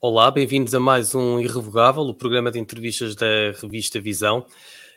[0.00, 3.26] Olá, bem-vindos a mais um Irrevogável, o programa de entrevistas da
[3.60, 4.46] revista Visão.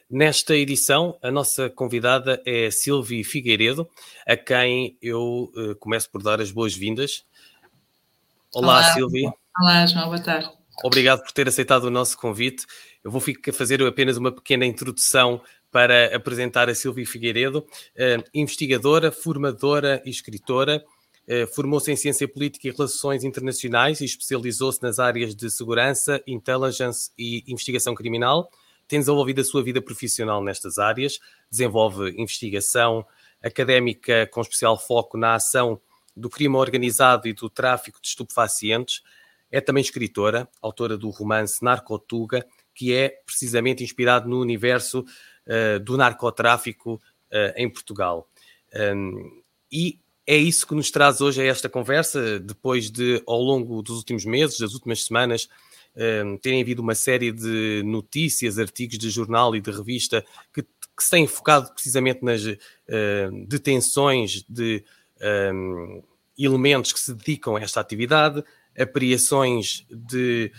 [0.07, 3.89] Nesta edição, a nossa convidada é Silvia Figueiredo,
[4.27, 7.25] a quem eu uh, começo por dar as boas-vindas.
[8.53, 9.33] Olá, Olá, Silvia.
[9.59, 10.51] Olá, João, boa tarde.
[10.83, 12.67] Obrigado por ter aceitado o nosso convite.
[13.03, 13.19] Eu vou
[13.51, 15.41] fazer apenas uma pequena introdução
[15.71, 17.65] para apresentar a Silvia Figueiredo,
[17.97, 20.85] uh, investigadora, formadora e escritora
[21.53, 27.43] formou-se em Ciência Política e Relações Internacionais e especializou-se nas áreas de segurança, intelligence e
[27.47, 28.51] investigação criminal.
[28.87, 33.05] Tem desenvolvido a sua vida profissional nestas áreas, desenvolve investigação
[33.41, 35.79] académica com especial foco na ação
[36.13, 39.01] do crime organizado e do tráfico de estupefacientes.
[39.49, 45.05] É também escritora, autora do romance Narcotuga, que é precisamente inspirado no universo
[45.47, 48.29] uh, do narcotráfico uh, em Portugal.
[48.73, 49.41] Um,
[49.71, 53.97] e é isso que nos traz hoje a esta conversa, depois de, ao longo dos
[53.97, 55.47] últimos meses, das últimas semanas,
[56.25, 61.03] um, terem havido uma série de notícias, artigos de jornal e de revista que, que
[61.03, 62.57] se têm focado precisamente nas uh,
[63.47, 64.83] detenções de
[65.53, 66.01] um,
[66.37, 68.43] elementos que se dedicam a esta atividade,
[68.77, 70.51] apreensões de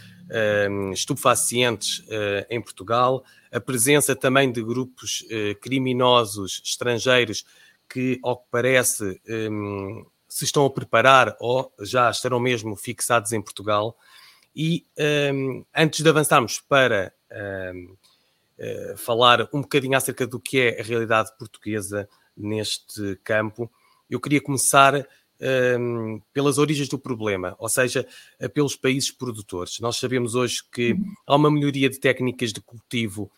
[0.70, 7.44] um, estupefacientes uh, em Portugal, a presença também de grupos uh, criminosos estrangeiros
[7.92, 13.42] que, ao que parece, um, se estão a preparar ou já estarão mesmo fixados em
[13.42, 13.96] Portugal.
[14.56, 14.86] E
[15.34, 17.12] um, antes de avançarmos para
[17.74, 17.96] um, uh,
[18.58, 23.70] eh, falar um bocadinho acerca do que é a realidade portuguesa neste campo,
[24.08, 25.06] eu queria começar
[25.78, 28.06] um, pelas origens do problema, ou seja,
[28.38, 29.80] eh, pelos países produtores.
[29.80, 31.14] Nós sabemos hoje que uhum.
[31.26, 33.30] há uma melhoria de técnicas de cultivo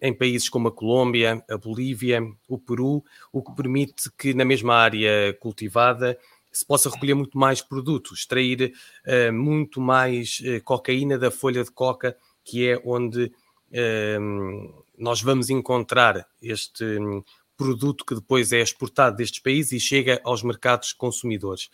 [0.00, 4.74] em países como a Colômbia, a Bolívia, o Peru, o que permite que na mesma
[4.74, 6.18] área cultivada
[6.52, 8.74] se possa recolher muito mais produtos, extrair
[9.06, 15.48] uh, muito mais uh, cocaína da folha de coca, que é onde uh, nós vamos
[15.48, 17.24] encontrar este um,
[17.56, 21.70] produto que depois é exportado destes países e chega aos mercados consumidores.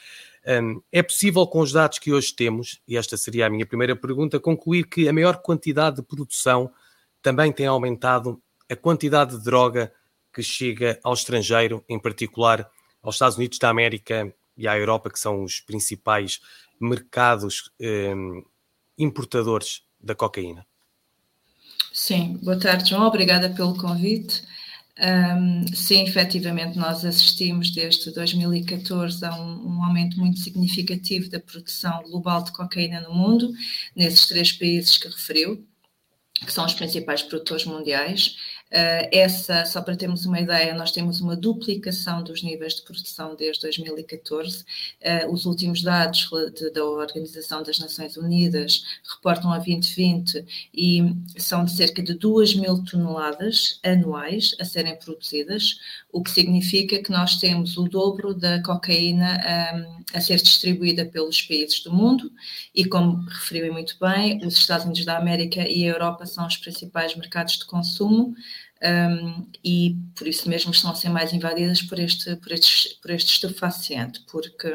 [0.47, 3.97] Um, é possível, com os dados que hoje temos, e esta seria a minha primeira
[3.97, 6.71] pergunta, concluir que a maior quantidade de produção
[7.23, 8.41] também tem aumentado
[8.71, 9.93] a quantidade de droga
[10.33, 12.69] que chega ao estrangeiro, em particular
[13.03, 16.41] aos Estados Unidos da América e à Europa, que são os principais
[16.81, 18.15] mercados eh,
[18.99, 20.67] importadores da cocaína.
[21.93, 23.07] Sim, boa tarde, João.
[23.07, 24.43] Obrigada pelo convite.
[25.01, 32.03] Um, sim, efetivamente, nós assistimos desde 2014 a um, um, aumento muito significativo da produção
[32.03, 33.53] global de cocaína no mundo,
[33.95, 35.65] nesses três países que referiu,
[36.45, 38.37] que são os principais produtores mundiais.
[38.71, 43.35] Uh, essa, só para termos uma ideia, nós temos uma duplicação dos níveis de produção
[43.35, 44.61] desde 2014.
[44.61, 44.65] Uh,
[45.01, 46.29] eh, os últimos dados
[46.75, 48.85] da Organização das Nações Unidas
[49.15, 51.03] reportam a 2020 e
[51.39, 55.79] são de cerca de 2 mil toneladas anuais a serem produzidas,
[56.13, 59.41] o que significa que nós temos o dobro da cocaína
[59.75, 62.31] um, a ser distribuída pelos países do mundo
[62.75, 66.57] e, como referiu muito bem, os Estados Unidos da América e a Europa são os
[66.57, 68.35] principais mercados de consumo
[68.83, 73.11] um, e por isso mesmo estão a ser mais invadidas por este, por este, por
[73.11, 74.69] este estupefaciente, porque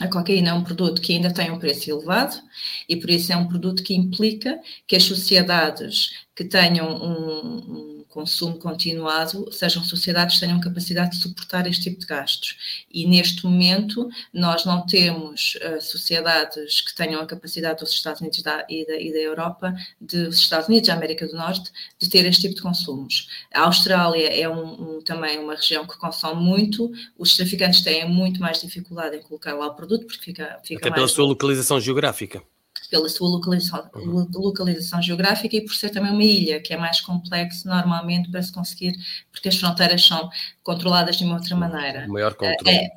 [0.00, 2.40] a cocaína é um produto que ainda tem um preço elevado
[2.88, 7.97] e por isso é um produto que implica que as sociedades que tenham um, um
[8.08, 12.84] consumo continuado, sejam sociedades que tenham capacidade de suportar este tipo de gastos.
[12.90, 18.42] E neste momento nós não temos uh, sociedades que tenham a capacidade dos Estados Unidos
[18.42, 22.24] da, e, da, e da Europa, dos Estados Unidos da América do Norte, de ter
[22.26, 23.28] este tipo de consumos.
[23.52, 28.40] A Austrália é um, um, também uma região que consome muito, os traficantes têm muito
[28.40, 32.42] mais dificuldade em colocar lá o produto, porque fica, fica Até pela sua localização geográfica
[32.90, 34.26] pela sua localização, uhum.
[34.34, 38.52] localização geográfica e por ser também uma ilha, que é mais complexo normalmente para se
[38.52, 38.96] conseguir,
[39.30, 40.30] porque as fronteiras são
[40.62, 42.06] controladas de uma outra maneira.
[42.08, 42.76] maior controle.
[42.76, 42.88] É,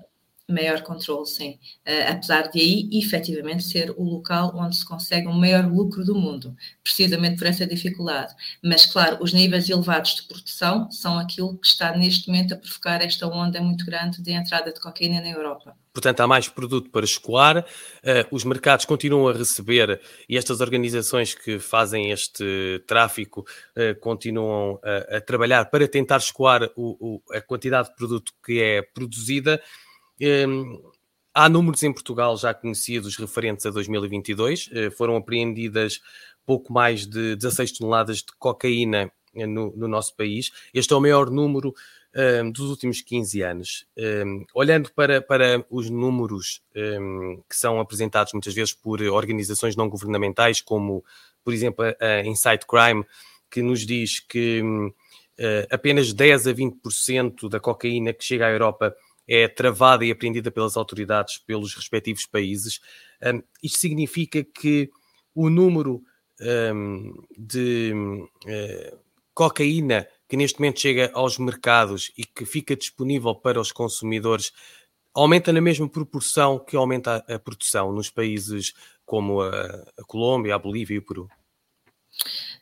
[0.52, 1.60] maior controle, sim.
[1.88, 6.16] Uh, apesar de aí, efetivamente, ser o local onde se consegue o maior lucro do
[6.16, 8.34] mundo, precisamente por essa dificuldade.
[8.64, 13.02] Mas, claro, os níveis elevados de produção são aquilo que está neste momento a provocar
[13.02, 15.76] esta onda muito grande de entrada de cocaína na Europa.
[15.94, 17.66] Portanto, há mais produto para escoar, uh,
[18.32, 25.18] os mercados continuam a receber e estas organizações que fazem este tráfico uh, continuam a,
[25.18, 29.62] a, trabalhar para tentar escoar o, o, a quantidade de produto que é produzida
[31.34, 34.68] há números em Portugal já conhecidos referentes a 2022.
[34.68, 36.02] Uh, eh, foram apreendidas
[36.46, 40.52] pouco mais de 16 toneladas de cocaína eh, no, no, nosso país.
[40.74, 41.74] Este é o maior número
[42.44, 43.86] um, dos últimos 15 anos,
[44.26, 49.88] um, olhando para, para os números um, que são apresentados muitas vezes por organizações não
[49.88, 51.06] governamentais, como,
[51.44, 53.06] por exemplo, a Insight Crime,
[53.50, 58.94] que nos diz que uh, apenas 10 a 20% da cocaína que chega à Europa
[59.34, 62.82] é travada e apreendida pelas autoridades pelos respectivos países.
[63.24, 64.90] Um, isto significa que
[65.34, 66.04] o número
[66.76, 69.00] um, de uh,
[69.34, 74.52] cocaína que neste momento chega aos mercados e que fica disponível para os consumidores
[75.14, 78.74] aumenta na mesma proporção que aumenta a, produção nos países
[79.06, 79.50] como a,
[79.98, 81.30] a Colômbia, a Bolívia e o Peru?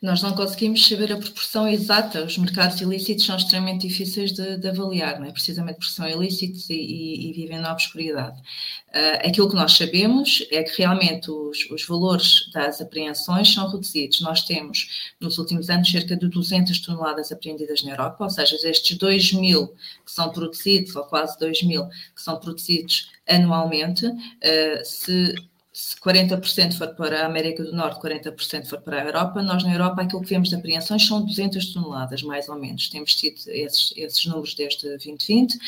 [0.00, 2.24] Nós não conseguimos saber a proporção exata.
[2.24, 5.30] Os mercados ilícitos são extremamente difíceis de, de avaliar, não é?
[5.30, 8.40] precisamente porque são ilícitos e, e, e vivem na obscuridade.
[8.88, 14.22] Uh, aquilo que nós sabemos é que realmente os, os, valores das apreensões são reduzidos.
[14.22, 18.96] Nós temos, nos últimos anos, cerca de 200 toneladas apreendidas na Europa, ou seja, destes
[18.96, 25.34] 2 mil que são produzidos, ou quase 2 mil que são produzidos anualmente, uh, se
[25.72, 29.72] se 40% for para a América do Norte, 40% for para a Europa, nós na
[29.72, 32.88] Europa aquilo que vemos de apreensões são 200 toneladas, mais ou menos.
[32.88, 35.58] Temos tido esses, esses números desde 2020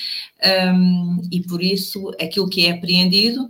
[0.74, 3.48] um, e por isso aquilo que é apreendido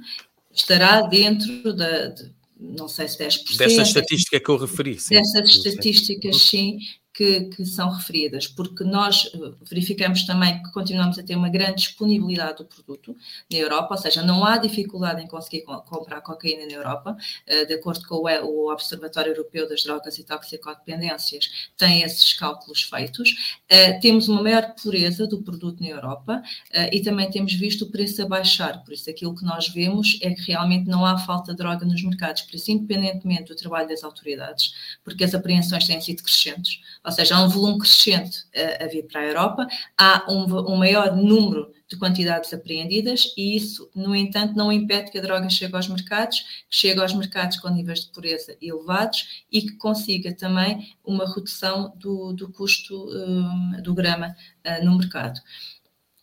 [0.52, 3.56] estará dentro da, de, não sei se 10%.
[3.56, 5.00] Dessa estatística que eu referi.
[5.00, 5.14] Sim.
[5.14, 6.78] Dessas estatísticas, sim,
[7.23, 11.77] que, que, são referidas, porque nós eh, verificamos também que continuamos a ter uma grande
[11.77, 13.17] disponibilidade do produto
[13.51, 17.17] na Europa, ou seja, não há dificuldade em conseguir comprar cocaína na Europa,
[17.47, 23.57] eh, de acordo com o Observatório Europeu das Drogas e Toxicodependências, tem esses cálculos feitos.
[23.69, 26.43] Eh, temos uma maior pureza do produto na Europa
[26.93, 30.31] e também temos visto o preço a baixar, por isso aquilo que nós vemos é
[30.31, 34.03] que realmente não há falta de droga nos mercados, por isso, independentemente do trabalho das
[34.03, 34.75] autoridades,
[35.05, 39.06] porque as apreensões têm sido crescentes, ou seja, há um volume crescente a, a vir
[39.06, 39.67] para a Europa,
[39.97, 45.19] há um, um, maior número de quantidades apreendidas e isso, no entanto, não impede que
[45.19, 49.62] a droga chegue aos mercados, que chegue aos mercados com níveis de pureza elevados e
[49.62, 54.35] que consiga também uma redução do, do custo um, do grama
[54.67, 55.41] uh, no mercado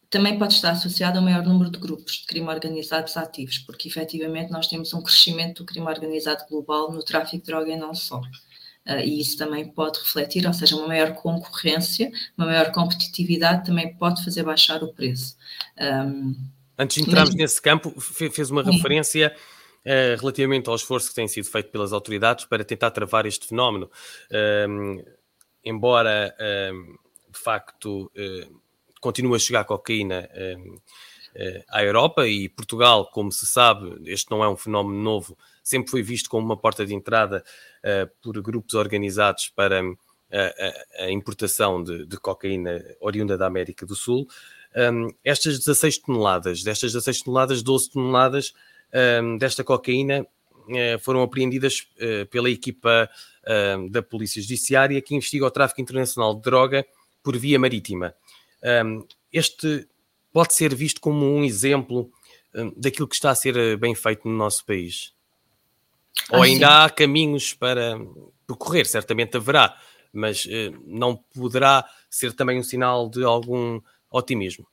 [0.09, 3.87] também pode estar associado a um maior número de grupos de crime organizados ativos, porque
[3.87, 7.93] efetivamente nós temos um crescimento do crime organizado global no tráfico de droga e não
[7.93, 8.19] só.
[8.89, 13.93] Uh, e isso também pode refletir, ou seja, uma maior concorrência, uma maior competitividade também
[13.93, 15.37] pode fazer baixar o preço.
[15.79, 16.35] Um,
[16.77, 17.41] Antes de entrarmos mas...
[17.41, 18.71] nesse campo, fez uma Sim.
[18.71, 19.35] referência
[19.85, 23.91] uh, relativamente ao esforço que tem sido feito pelas autoridades para tentar travar este fenómeno.
[24.67, 25.03] Um,
[25.63, 26.35] embora,
[26.73, 26.95] um,
[27.31, 28.61] de facto, uh,
[28.99, 30.27] continue a chegar cocaína
[31.69, 35.37] à Europa e Portugal, como se sabe, este não é um fenómeno novo,
[35.69, 37.43] sempre foi visto como uma porta de entrada
[37.83, 39.95] uh, por grupos organizados para uh,
[40.97, 44.27] a, importação de, de, cocaína oriunda da América do Sul.
[44.75, 48.53] Um, estas 16 toneladas, destas 16 toneladas, 12 toneladas
[49.21, 50.25] um, desta cocaína
[51.01, 51.87] foram apreendidas
[52.29, 53.09] pela equipa
[53.89, 56.85] da Polícia Judiciária que investiga o tráfico internacional de droga
[57.23, 58.13] por via marítima.
[59.33, 59.87] Este
[60.31, 62.11] pode ser visto como um exemplo
[62.75, 65.13] daquilo que está a ser bem feito no nosso país.
[66.31, 66.73] Ou ah, ainda sim.
[66.73, 67.99] há caminhos para
[68.47, 69.79] percorrer, certamente haverá,
[70.11, 74.67] mas eh, não poderá ser também um sinal de algum otimismo.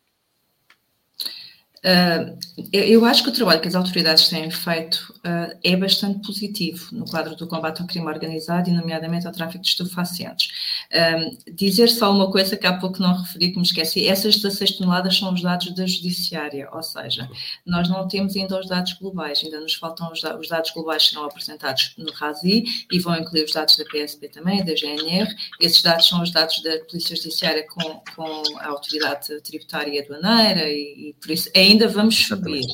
[1.85, 2.37] Uh,
[2.73, 7.05] eu acho que o trabalho que as autoridades têm feito uh, é bastante positivo no
[7.05, 10.49] quadro do combate ao crime organizado e, nomeadamente, ao tráfico de estupefacientes.
[10.93, 14.73] Uh, dizer só uma coisa que há pouco não referi, que me esqueci: essas 16
[14.73, 17.29] toneladas são os dados da Judiciária, ou seja,
[17.65, 21.07] nós não temos ainda os dados globais, ainda nos faltam os, dados, os dados globais
[21.07, 25.33] serão apresentados no RASI e vão incluir os dados da PSP também, da GNR.
[25.61, 30.69] Esses dados são os dados da Polícia Judiciária com, com a Autoridade Tributária e Aduaneira,
[30.69, 32.65] e, e por isso ainda ainda vamos subir.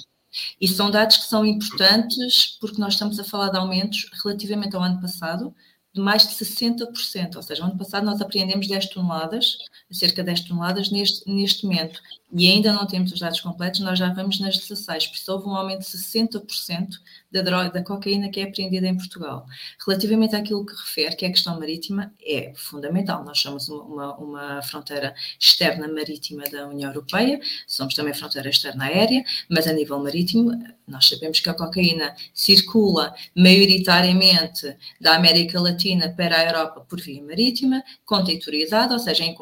[0.61, 4.83] E são dados que são importantes porque nós estamos a falar de aumentos relativamente ao
[4.83, 5.55] ano passado
[5.95, 9.59] de mais de 60%, ou seja, ano passado nós apreendemos 10 toneladas,
[9.93, 12.01] cerca de 10 toneladas neste, neste momento,
[12.35, 15.47] e ainda não temos os dados completos, nós já vamos nas 16, por isso houve
[15.47, 16.89] um aumento de 60%
[17.31, 19.47] da droga, da cocaína que é apreendida em Portugal.
[19.87, 23.23] Relativamente àquilo que refere, que é a questão marítima, é fundamental.
[23.25, 29.23] Nós somos uma, uma fronteira externa marítima da União Europeia, somos também fronteira externa aérea,
[29.49, 30.53] mas a nível marítimo,
[30.87, 37.23] nós sabemos que a cocaína circula maioritariamente da América Latina para a Europa por via
[37.23, 39.35] marítima, contentourizada, ou seja, em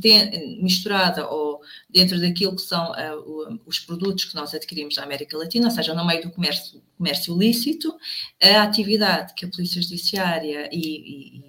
[0.00, 5.36] de, misturada ou dentro daquilo que são uh, os produtos que nós adquirimos da América
[5.36, 7.94] Latina, ou seja, no meio do comércio, comércio lícito,
[8.42, 11.44] a atividade que a Polícia Judiciária e, e,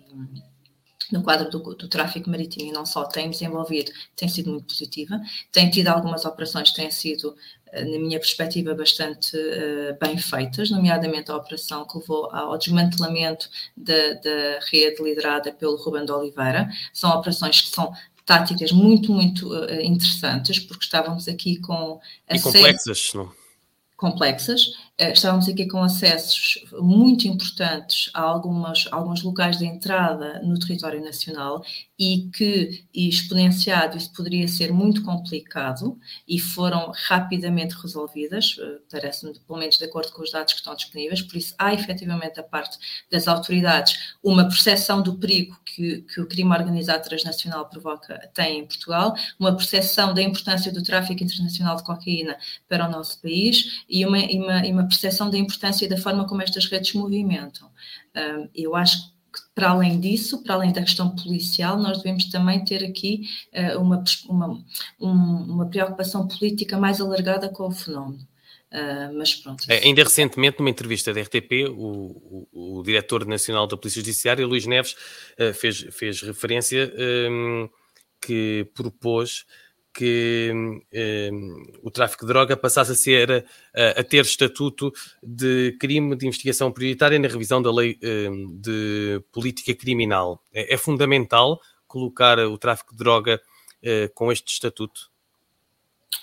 [1.11, 5.19] no quadro do, do, tráfico marítimo e não só tem desenvolvido, tem sido muito positiva.
[5.51, 7.35] Tem tido algumas operações que têm sido,
[7.73, 14.13] na minha perspectiva, bastante uh, bem feitas, nomeadamente a operação que levou ao desmantelamento da,
[14.13, 16.69] da rede liderada pelo Ruben de Oliveira.
[16.93, 17.93] São operações que são
[18.25, 21.99] táticas muito, muito uh, interessantes, porque estávamos aqui com...
[22.29, 23.31] E complexas, não?
[23.95, 30.57] Complexas, eh, estávamos aqui com acessos muito importantes a algumas, alguns locais de entrada no
[30.57, 31.63] território nacional
[31.99, 39.59] e que, exponenciado, isso poderia ser muito complicado e foram rapidamente resolvidas, eh, parece-me, pelo
[39.59, 42.77] menos de acordo com os dados que estão disponíveis, por isso há efetivamente da parte
[43.11, 48.65] das autoridades uma percepção do perigo que, que o crime organizado transnacional provoca, tem em
[48.65, 52.37] Portugal, uma percepção da importância do tráfico internacional de cocaína
[52.67, 55.97] para o nosso país e uma, e uma, e uma percepção da importância e da
[55.97, 57.69] forma como estas redes se movimentam.
[58.55, 58.97] Eu acho
[59.33, 63.77] que, para além disso, para além da questão policial, nós devemos também ter aqui ah,
[63.77, 64.65] uma, uma,
[64.99, 68.27] uma preocupação política mais alargada com o fenómeno.
[68.71, 69.63] Uh, mas pronto.
[69.69, 74.45] É, ainda recentemente, numa entrevista da RTP, o, o, o diretor nacional da Polícia Judiciária,
[74.45, 74.93] Luís Neves,
[75.39, 76.93] uh, fez, fez referência
[77.31, 77.69] um,
[78.21, 79.45] que propôs
[79.97, 86.15] que um, o tráfico de droga passasse a ser a, a, ter estatuto de crime
[86.15, 90.39] de investigação prioritária na revisão da lei um, de política criminal.
[90.53, 93.41] É, é, fundamental colocar o tráfico de droga
[93.81, 95.09] uh, com este estatuto?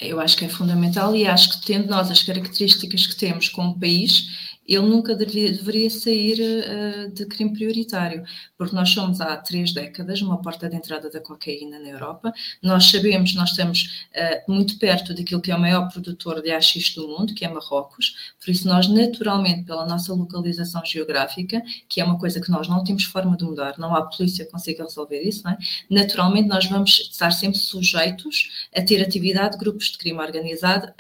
[0.01, 3.79] Eu acho que é fundamental e acho que tendo nós as características que temos como
[3.79, 8.25] país, ele nunca deveria, deveria sair uh, de crime prioritário,
[8.57, 12.33] porque nós somos há três décadas uma porta de entrada da cocaína na Europa.
[12.63, 16.95] Nós sabemos, nós estamos uh, muito perto daquilo que é o maior produtor de AX
[16.95, 22.05] do mundo, que é Marrocos, por isso nós naturalmente, pela nossa localização geográfica, que é
[22.05, 25.23] uma coisa que nós não temos forma de mudar, não há polícia que consiga resolver
[25.23, 25.57] isso, é?
[25.91, 30.93] naturalmente nós vamos estar sempre sujeitos a ter atividade de grupos de crime organizado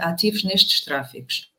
[0.00, 1.50] ativos nestes tráficos.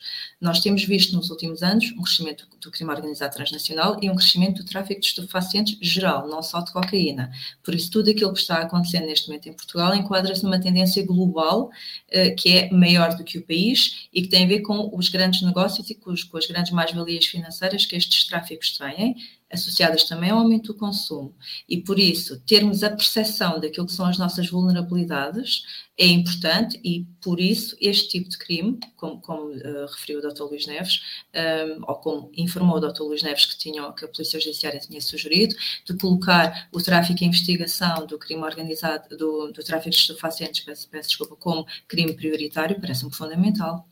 [0.42, 4.64] Nós temos visto nos últimos anos um crescimento do crime organizado transnacional e um crescimento
[4.64, 7.32] do tráfico de estupefacientes geral, não só de cocaína.
[7.62, 11.66] Por isso, tudo aquilo que está acontecendo neste momento em Portugal enquadra-se numa tendência global
[11.70, 15.10] uh, que é maior do que o país e que tem a ver com os
[15.10, 19.16] grandes negócios e com, os, com as grandes mais-valias financeiras que estes tráficos têm
[19.52, 21.36] associadas também ao aumento do consumo.
[21.68, 25.64] E por isso, termos a percepção daquilo que são as nossas vulnerabilidades
[25.98, 30.44] é importante e por isso este tipo de crime, como, como uh, referiu o Dr.
[30.44, 31.02] Luís Neves,
[31.34, 33.04] um, eh, ou como informou o Dr.
[33.04, 35.56] Luís Neves que, tinham, que a Polícia Judiciária tinha sugerido,
[35.86, 40.90] de colocar o tráfico e investigação do crime organizado, do, do tráfico de estupefacientes, peço,
[40.90, 43.88] peço desculpa, como crime prioritário, parece-me fundamental.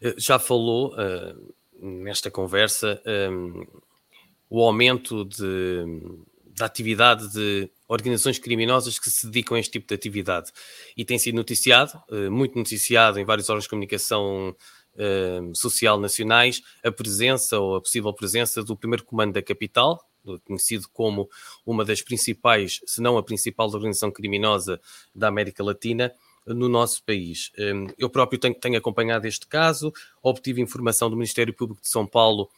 [0.00, 3.66] Eh, já falou uh, nesta conversa um,
[4.54, 5.84] o aumento de,
[6.56, 10.52] da atividade de organizações criminosas que se dedicam a este tipo de atividade.
[10.96, 14.54] E tem sido noticiado, eh, muito noticiado em vários órgãos de comunicação
[14.96, 20.00] eh, social nacionais, a presença ou a possível presença do primeiro comando da capital,
[20.44, 21.28] conhecido como
[21.66, 24.80] uma das principais, se não a principal organização criminosa
[25.12, 26.12] da América Latina,
[26.46, 27.50] no nosso país.
[27.58, 29.92] Eh, eu próprio tenho, tenho acompanhado este caso,
[30.22, 32.48] obtive informação do Ministério Público de São Paulo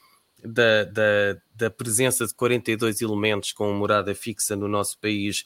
[0.45, 5.45] da, da, da, presença de 42 elementos com morada fixa no nosso país.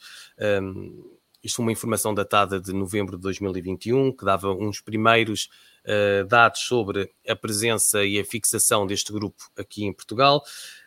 [0.61, 5.49] Um, isto é uma informação datada de novembro de 2021, que dava uns primeiros
[5.85, 10.43] uh, dados sobre a presença e a fixação deste grupo aqui em Portugal.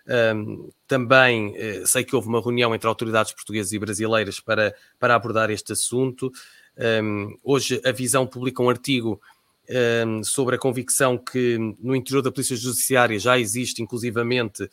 [0.06, 5.14] Um, também uh, sei que houve uma reunião entre autoridades portuguesas e brasileiras para, para
[5.14, 6.30] abordar este assunto.
[7.02, 9.20] Um, hoje a Visão publica um artigo
[10.22, 14.68] sobre a convicção que no interior da Polícia Judiciária já existe, inclusivamente,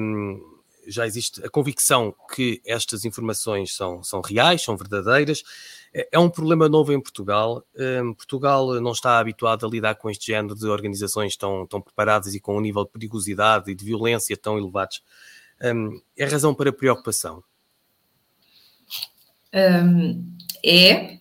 [0.00, 0.56] um,
[0.86, 5.42] já existe a convicção que estas informações são, são reais, são verdadeiras.
[5.92, 7.64] É, é um problema novo em Portugal.
[7.76, 12.34] Um, Portugal não está habituado a lidar com este género de organizações tão, tão preparadas
[12.34, 15.02] e com um nível de perigosidade e de violência tão elevados.
[16.16, 17.42] é razão para preocupação?
[20.62, 21.18] é, eh,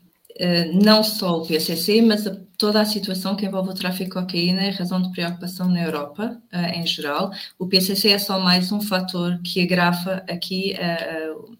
[0.73, 4.61] não só o PCC, mas a toda a situação que envolve o tráfico de cocaína
[4.63, 7.31] é razão de preocupação na Europa, uh, em geral.
[7.59, 11.55] O PCC é só mais um fator que agrava aqui uh,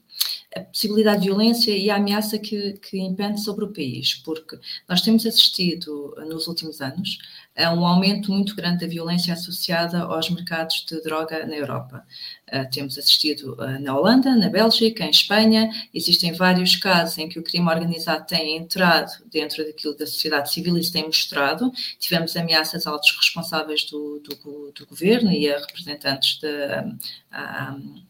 [0.56, 5.02] a possibilidade de violência e a ameaça que, que impende sobre o país, porque nós
[5.02, 7.18] temos assistido nos últimos anos
[7.58, 12.06] a um aumento muito grande da violência associada aos mercados de droga na Europa.
[12.54, 17.40] Uh, temos assistido uh, na Holanda, na Bélgica, em Espanha, existem vários casos em que
[17.40, 21.72] o crime organizado tem entrado dentro daquilo da sociedade civil e se tem mostrado.
[22.00, 26.48] Tivemos ameaças altos responsáveis do, do, do governo e a representantes de.
[27.34, 28.06] Um,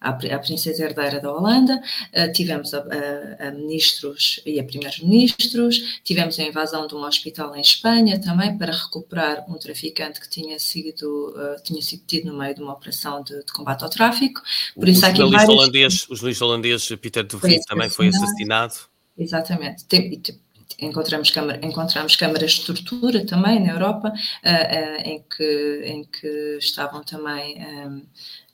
[0.00, 1.80] à, à princesa herdeira da Holanda,
[2.16, 7.54] uh, tivemos a, a, a, ministros e a primeiros-ministros, tivemos a invasão de um hospital
[7.56, 12.38] em Espanha também para recuperar um traficante que tinha sido, uh, tinha sido tido no
[12.38, 14.40] meio de uma operação de, de combate ao tráfico.
[14.74, 15.54] Por o, isso, o, jornalista vários...
[15.54, 18.74] holandês, o jornalista holandês Peter de Vries também foi assassinado.
[19.16, 19.84] Exatamente.
[19.86, 20.22] Tem,
[20.78, 26.58] encontramos, câmara, encontramos câmaras de tortura também na Europa, uh, uh, em, que, em que
[26.60, 28.02] estavam também um,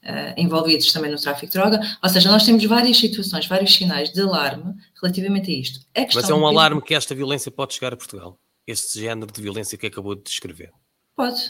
[0.04, 1.80] uh, envolvidos também no tráfico de droga.
[2.02, 5.80] Ou seja, nós temos várias situações, vários sinais de alarme relativamente a isto.
[5.96, 8.38] A Mas é um alarme que esta violência pode chegar a Portugal?
[8.66, 10.70] Este género de violência que acabou de descrever?
[11.16, 11.40] Pode,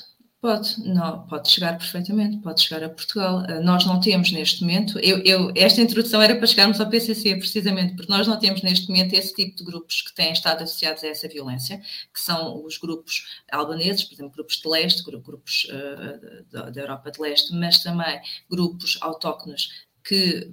[0.45, 3.45] Pode, não, pode chegar perfeitamente, pode chegar a Portugal.
[3.45, 7.37] Uh, nós não temos neste momento, eu, eu, esta introdução era para chegarmos ao PCC,
[7.37, 11.03] precisamente porque nós não temos neste momento esse tipo de grupos que têm estado associados
[11.03, 11.79] a essa violência,
[12.13, 17.23] que são os grupos albaneses, por exemplo, grupos de leste, grupos uh, da, Europa de
[17.23, 18.21] leste, mas também
[18.51, 19.71] grupos autóctonos
[20.07, 20.51] que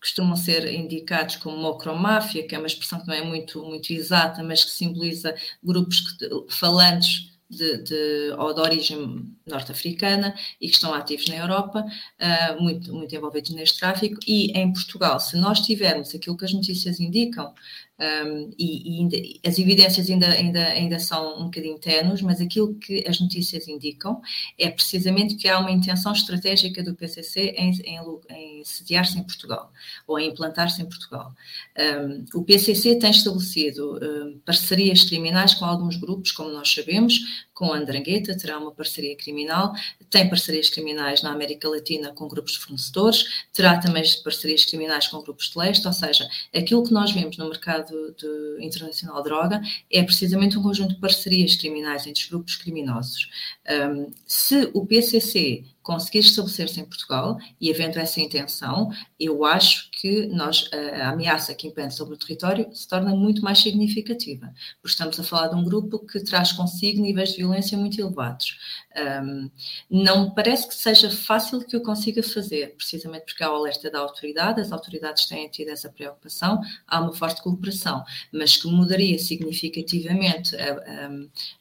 [0.00, 4.44] costumam ser indicados como mocromáfia, que é uma expressão que não é muito, muito exata,
[4.44, 10.92] mas que simboliza grupos que, falantes de, de, ou de origem norte-africana e que estão
[10.92, 14.18] ativos na Europa, uh, muito, muito envolvidos neste tráfico.
[14.26, 17.54] E em Portugal, se nós tivermos aquilo que as notícias indicam,
[18.00, 22.74] um, e, e ainda, as evidências ainda, ainda, ainda são um bocadinho tenues, mas aquilo
[22.76, 24.20] que as notícias indicam
[24.56, 28.00] é precisamente que há uma intenção estratégica do PCC em, em,
[28.30, 29.72] em sediar-se em Portugal
[30.06, 31.32] ou em implantar-se em Portugal.
[31.78, 37.72] Um, o PCC tem estabelecido um, parcerias criminais com alguns grupos, como nós sabemos, com
[37.72, 39.72] a Andrangheta, terá uma parceria criminal,
[40.08, 45.20] tem parcerias criminais na América Latina com grupos de fornecedores, terá também parcerias criminais com
[45.22, 49.60] grupos de leste, ou seja, aquilo que nós vemos no mercado de, internacional de droga
[49.90, 53.28] é precisamente um conjunto de parcerias criminais entre os grupos criminosos.
[53.70, 60.26] Um, se o PCC conseguir estabelecer-se em Portugal e havendo essa intenção, eu acho que
[60.28, 65.18] nós, a ameaça que impende sobre o território se torna muito mais significativa, porque estamos
[65.18, 68.56] a falar de um grupo que traz consigo níveis de violência muito elevados.
[68.96, 69.50] Um,
[69.90, 73.90] não me parece que seja fácil que eu consiga fazer, precisamente porque há o alerta
[73.90, 79.18] da autoridade, as autoridades têm tido essa preocupação, há uma forte cooperação, mas que mudaria
[79.18, 81.10] significativamente a, a,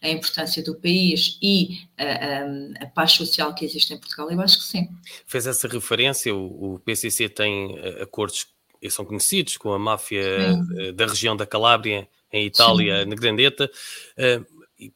[0.04, 4.60] a importância do país e a, a, paz social que existe em Portugal, eu acho
[4.60, 4.90] que sim.
[5.26, 8.48] Fez essa referência, o, o PCC tem eh, acordos
[8.80, 10.80] que são conhecidos com a máfia sim.
[10.80, 13.10] Eh, da região da Calábria, em Itália, sim.
[13.10, 13.72] na Grandeta.
[14.16, 14.42] Eh,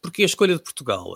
[0.02, 1.16] porque a escolha de Portugal?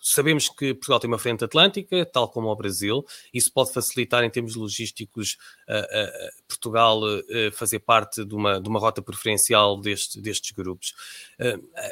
[0.00, 4.30] Sabemos que Portugal tem uma frente atlântica, tal como o Brasil, isso pode facilitar em
[4.30, 5.36] termos logísticos
[5.68, 10.94] uh, uh, Portugal uh, fazer parte de uma, de uma rota preferencial deste, destes grupos.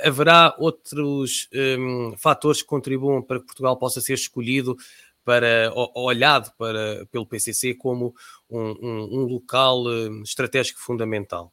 [0.05, 4.77] haverá outros um, fatores que contribuam para que Portugal possa ser escolhido
[5.25, 8.15] para, olhado para, pelo PCC como
[8.51, 9.85] um, um, um local
[10.23, 11.53] estratégico fundamental?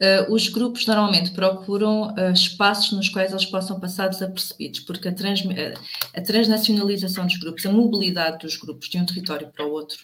[0.00, 5.12] Uh, os grupos normalmente procuram uh, espaços nos quais eles possam passar desapercebidos, porque a,
[5.12, 5.50] trans, uh,
[6.14, 9.98] a, transnacionalização dos grupos, a mobilidade dos grupos de um território para o outro,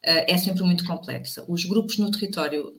[0.00, 1.44] é sempre muito complexa.
[1.48, 2.78] Os grupos no território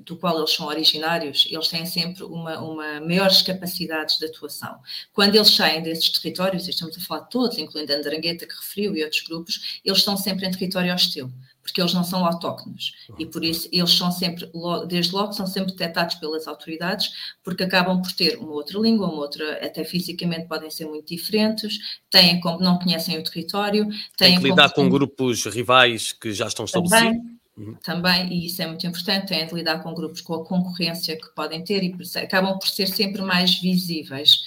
[0.00, 4.78] do qual eles são originários, eles têm sempre uma, uma maiores capacidades de atuação.
[5.12, 8.96] Quando eles saem desses territórios, estamos a falar de todos, incluindo a Andarangueta que referiu
[8.96, 11.30] e outros grupos, eles estão sempre em território hostil
[11.64, 14.48] porque eles não são autóctonos e por isso eles são sempre,
[14.86, 17.10] desde logo, são sempre detectados pelas autoridades,
[17.42, 21.78] porque acabam por ter uma outra língua, uma outra, até fisicamente podem ser muito diferentes,
[22.10, 26.46] têm como não conhecem o território, têm Tem que lidar com grupos rivais que já
[26.46, 27.02] estão estabelecidos.
[27.02, 27.74] Também, uhum.
[27.82, 31.34] também, e isso é muito importante, têm de lidar com grupos com a concorrência que
[31.34, 34.42] podem ter e acabam por ser sempre mais visíveis.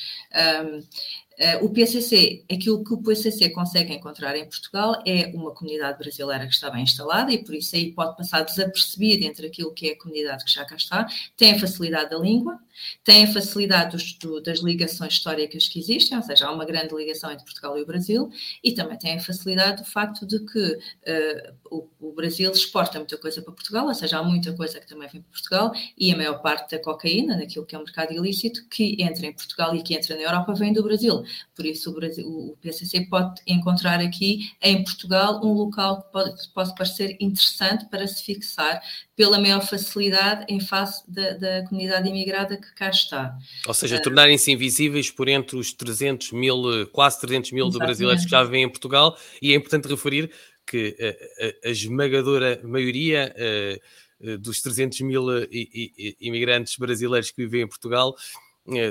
[0.64, 0.84] Um,
[1.40, 6.48] Uh, o PCC, aquilo que o PCC consegue encontrar em Portugal é uma comunidade brasileira
[6.48, 9.94] que está bem instalada e por isso aí pode passar desapercebido entre aquilo que é
[9.94, 11.06] a comunidade que já cá está,
[11.38, 12.58] tem a facilidade da língua,
[13.04, 16.94] tem a facilidade dos, do, das ligações históricas que existem, ou seja, há uma grande
[16.94, 18.30] ligação entre Portugal e o Brasil,
[18.64, 23.18] e também tem a facilidade do facto de que uh, o, o, Brasil exporta muita
[23.18, 26.18] coisa para Portugal, ou seja, há muita coisa que também vem para Portugal, e a
[26.18, 29.82] maior parte da cocaína, naquilo que é o mercado ilícito, que entra em Portugal e
[29.82, 31.24] que entra na Europa, vem do Brasil.
[31.56, 36.50] Por isso, o, Brasil, o PCC pode encontrar aqui em Portugal um local que pode,
[36.54, 38.82] pode parecer interessante para se fixar
[39.16, 43.38] pela maior facilidade em face da, da comunidade imigrada que cá está.
[43.68, 48.24] Ou seja, uh, tornarem-se invisíveis por entre os 300 mil, quase 300 mil de brasileiros
[48.24, 50.32] que já vivem em Portugal, e é importante referir
[50.66, 53.34] que a, a, a esmagadora maioria
[54.22, 55.26] uh, dos 300 mil
[56.20, 58.16] imigrantes brasileiros que vivem em Portugal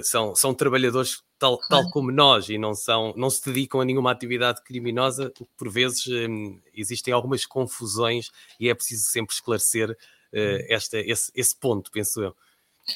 [0.03, 1.85] são, são trabalhadores tal, claro.
[1.85, 6.07] tal como nós e não, são, não se dedicam a nenhuma atividade criminosa, por vezes
[6.07, 12.23] um, existem algumas confusões e é preciso sempre esclarecer uh, esta, esse, esse ponto, penso
[12.23, 12.37] eu.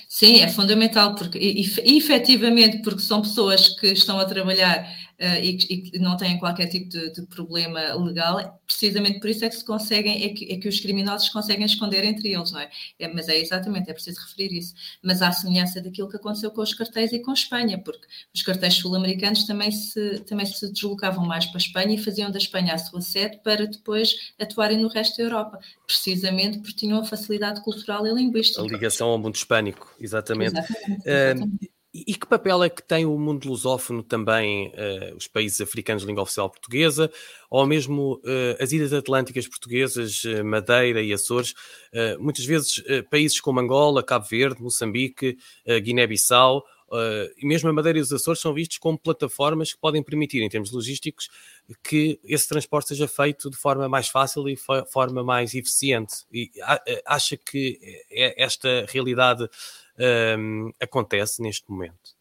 [0.09, 4.87] Sim, é fundamental, porque e, e, efetivamente, porque são pessoas que estão a trabalhar
[5.20, 9.56] e, e, não têm qualquer tipo de, de, problema legal, precisamente por isso é que
[9.56, 12.70] se conseguem, é que, é que, os criminosos conseguem esconder entre eles, não é?
[12.98, 13.06] é?
[13.06, 14.74] Mas é exatamente, é preciso referir isso.
[15.02, 18.40] Mas há semelhança daquilo que aconteceu com os cartéis e com a Espanha, porque os
[18.40, 22.72] cartéis sul-americanos também se, também se deslocavam mais para a Espanha e faziam da Espanha
[22.72, 27.62] a sua sede para depois atuarem no resto da Europa, precisamente porque tinham a facilidade
[27.62, 28.62] cultural e linguística.
[28.62, 30.56] A ligação ao mundo hispânico, exatamente.
[30.56, 31.66] exatamente, exatamente.
[31.66, 36.03] Uh, e que papel é que tem o mundo lusófono também, uh, os países africanos
[36.03, 37.11] de língua oficial portuguesa,
[37.50, 41.55] ou mesmo uh, as ilhas atlânticas portuguesas, uh, Madeira e Açores,
[42.20, 45.37] muitas vezes países como Angola, Cabo Verde, Moçambique,
[45.83, 46.64] Guiné-Bissau,
[47.37, 50.48] e mesmo a Madeira e os Açores são vistos como plataformas que podem permitir, em
[50.48, 51.29] termos logísticos,
[51.83, 54.57] que esse transporte seja feito de forma mais fácil e
[54.92, 56.14] forma mais eficiente.
[56.33, 56.50] E
[57.05, 57.79] acha que
[58.37, 59.48] esta realidade
[60.39, 62.19] um, acontece neste momento?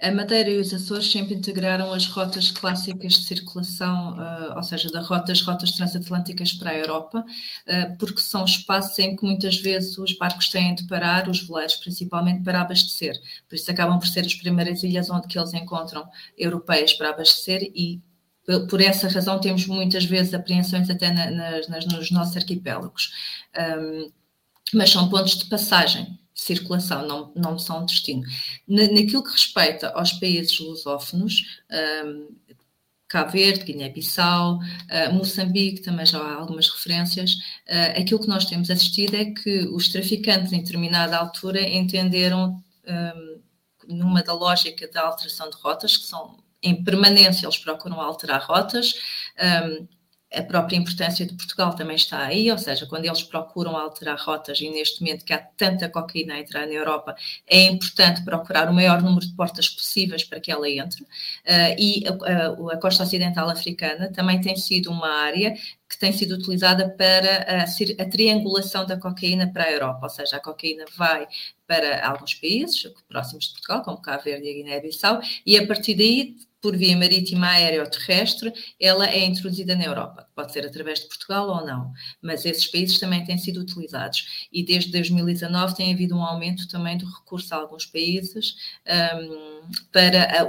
[0.00, 4.90] A Madeira e os Açores sempre integraram as rotas clássicas de circulação, uh, ou seja,
[4.90, 10.16] das rotas, transatlânticas para a Europa, uh, porque são espaços em que muitas vezes os
[10.16, 13.14] barcos têm de parar, os veleiros principalmente, para abastecer.
[13.46, 17.70] Por isso acabam por ser as primeiras ilhas onde que eles encontram europeias para abastecer
[17.74, 18.00] e
[18.68, 21.30] por essa razão temos muitas vezes apreensões até na,
[21.68, 23.12] nas, nos nossos arquipélagos.
[23.78, 24.10] Um,
[24.72, 28.22] mas são pontos de passagem, circulação, não, não são destino.
[28.66, 31.60] naquilo que respeita aos países lusófonos,
[32.06, 32.28] um,
[33.06, 38.70] Cabo Verde, Guiné-Bissau, uh, Moçambique, também já há algumas referências, uh, aquilo que nós temos
[38.70, 43.40] assistido é que os traficantes, em determinada altura, entenderam, um,
[43.88, 48.94] numa da lógica da alteração de rotas, que são em permanência, eles procuram alterar rotas,
[49.68, 49.88] um,
[50.32, 54.60] a própria importância de Portugal também está aí, ou seja, quando eles procuram alterar rotas
[54.60, 57.16] e neste momento que há tanta cocaína a entrar na Europa,
[57.46, 61.02] é importante procurar o maior número de portas possíveis para que ela entre.
[61.02, 65.54] Uh, e a, a, a, costa ocidental africana também tem sido uma área
[65.90, 70.36] que tem sido utilizada para a, a triangulação da cocaína para a Europa, ou seja,
[70.36, 71.26] a cocaína vai
[71.66, 76.36] para alguns países próximos de Portugal, como Cabo Verde e Guiné-Bissau, e a partir daí
[76.60, 80.28] por via marítima, aérea ou terrestre, ela é introduzida na Europa.
[80.34, 84.46] Pode ser através de Portugal ou não, mas esses países também têm sido utilizados.
[84.52, 90.46] E desde 2019 tem havido um aumento também do recurso a alguns países um, para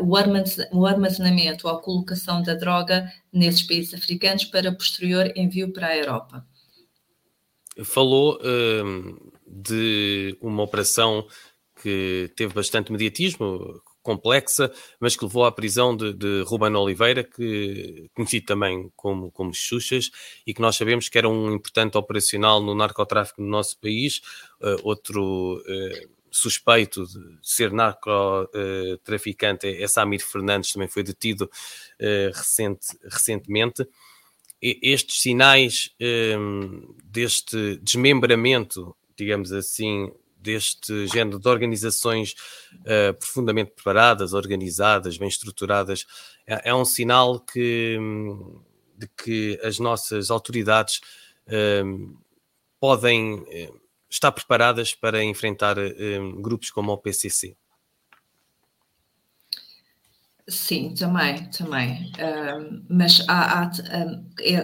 [0.73, 5.97] o armazenamento ou a colocação da droga nesses países africanos para posterior envio para a
[5.97, 6.45] Europa.
[7.83, 11.25] Falou um, de uma operação
[11.81, 18.09] que teve bastante mediatismo, complexa, mas que levou à prisão de, de Ruben Oliveira, que
[18.13, 20.09] conhecido também como, como Xuxas,
[20.45, 24.21] e que nós sabemos que era um importante operacional no narcotráfico no nosso país.
[24.59, 32.97] Uh, outro uh, suspeito de ser narcotraficante é Samir Fernandes, também foi detido uh, recente,
[33.03, 33.87] recentemente.
[34.61, 35.89] Estes sinais
[37.03, 42.35] deste desmembramento, digamos assim, deste género de organizações
[42.81, 46.05] uh, profundamente preparadas, organizadas, bem estruturadas,
[46.47, 47.97] é, é um sinal que,
[48.97, 50.99] de que as nossas autoridades
[51.47, 52.17] uh,
[52.79, 53.80] podem uh,
[54.11, 55.77] estar preparadas para enfrentar
[56.41, 57.57] grupos como o PCC.
[60.51, 62.11] Sim, também, também.
[62.89, 63.71] Mas há, há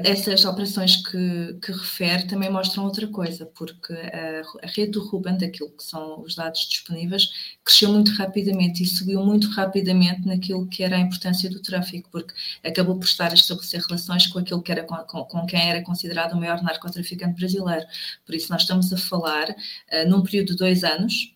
[0.04, 5.38] essas operações que, que refere também mostram outra coisa, porque a, a, rede do Ruben,
[5.38, 7.30] daquilo que são os dados disponíveis,
[7.63, 12.34] cresceu muito rapidamente e subiu muito rapidamente naquilo que era a importância do tráfico, porque
[12.65, 16.34] acabou por estar a estabelecer relações com aquilo que era com, com quem era considerado
[16.34, 17.86] o maior narcotraficante brasileiro.
[18.26, 21.34] Por isso, nós estamos a falar uh, num período de dois anos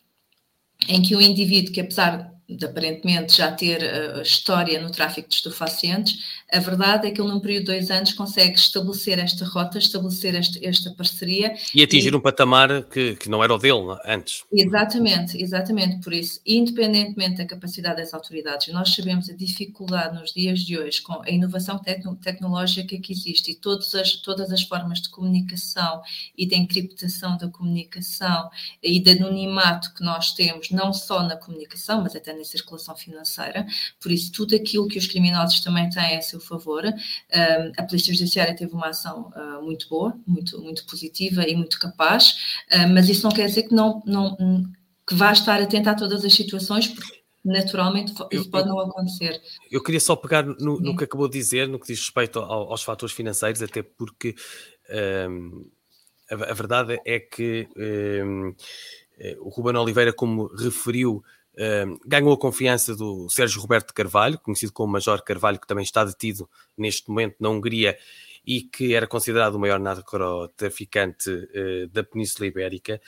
[0.90, 5.36] em que o indivíduo que, apesar de aparentemente já ter uh, história no tráfico de
[5.36, 9.78] estupefacientes, a verdade é que ele, num período de dois anos, consegue estabelecer esta rota,
[9.78, 11.56] estabelecer este, esta parceria.
[11.74, 12.16] E atingir e...
[12.16, 14.44] um patamar que, que não era o dele antes.
[14.52, 16.04] Exatamente, exatamente.
[16.04, 21.02] Por isso, independentemente da capacidade das autoridades, nós sabemos a dificuldade nos dias de hoje
[21.02, 26.02] com a inovação tecno tecnológica que existe e todas as, todas as formas de comunicação
[26.38, 28.50] e de encriptação da comunicação
[28.84, 33.66] e de anonimato que nós temos, não só na comunicação, mas até na circulação financeira.
[34.02, 36.84] Por isso, tudo aquilo que os criminosos também têm a seu favor.
[37.78, 42.38] a Polícia Judiciária teve uma ação uh, muito boa, muito, muito positiva e muito capaz,
[42.74, 44.36] uh, mas isso não quer dizer que não, não
[45.08, 49.42] que vá estar atenta a todas as situações, porque naturalmente isso pode não acontecer.
[49.70, 52.72] Eu queria só pegar no, no, que acabou de dizer, no que diz respeito ao,
[52.72, 54.36] aos fatores financeiros, até porque
[55.30, 55.66] um,
[56.30, 58.56] a, a, verdade é que um,
[59.18, 61.24] eh, o Ruben Oliveira, como referiu,
[62.06, 66.50] ganhou a confiança do Sérgio Roberto Carvalho, conhecido como Major Carvalho, que também está detido
[66.78, 67.98] neste momento na Hungria
[68.46, 73.00] e que era considerado o maior narcotraficante uh, da Península Ibérica.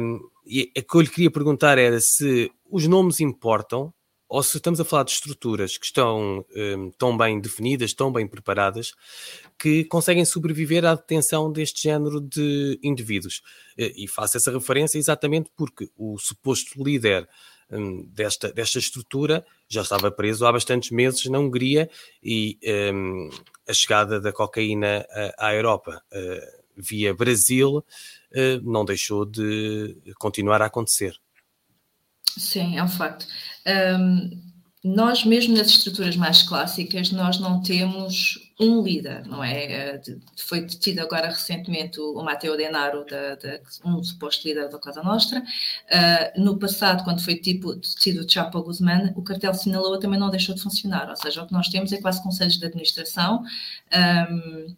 [0.00, 3.92] Um, e o que eu lhe queria perguntar era se os nomes importam
[4.28, 8.28] ou se estamos a falar de estruturas que estão um, tão bem definidas, tão bem
[8.28, 8.92] preparadas,
[9.58, 13.42] que conseguem sobreviver à detenção deste género de indivíduos.
[13.76, 17.28] E faço essa referência exatamente porque o suposto líder
[17.70, 21.88] um, desta, desta estrutura já estava preso há bastantes meses na Hungria
[22.22, 22.58] e
[22.92, 23.30] um,
[23.68, 25.06] a chegada da cocaína
[25.38, 31.14] à Europa uh, via Brasil uh, não deixou de continuar a acontecer.
[32.36, 33.26] Sim, é um facto.
[33.66, 34.49] Um,
[34.82, 39.64] nós, mesmo nas estruturas mais clássicas, nós não temos um líder, não é?
[39.72, 40.00] Eh,
[40.38, 45.40] foi detido agora recentemente o Matteo Denaro, da, da, um suposto líder da Cosa Nostra.
[45.40, 50.30] Uh, no passado, quando foi tipo, detido o Chapo Guzmán, o cartel Sinaloa também não
[50.30, 53.44] deixou de funcionar, ou seja, o que nós temos é quase conselhos de administração
[54.30, 54.74] um,